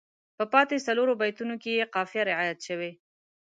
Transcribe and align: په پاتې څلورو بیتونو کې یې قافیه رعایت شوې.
په 0.37 0.43
پاتې 0.53 0.77
څلورو 0.87 1.13
بیتونو 1.21 1.55
کې 1.61 1.71
یې 1.77 1.89
قافیه 1.95 2.21
رعایت 2.31 2.59
شوې. 2.67 2.91